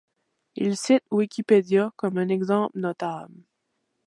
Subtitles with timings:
[0.55, 3.43] Il cite Wikipédia comme exemple notable.